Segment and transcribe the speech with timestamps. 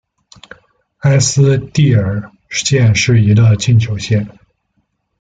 [1.01, 4.27] 埃斯蒂尔县是一个禁酒县。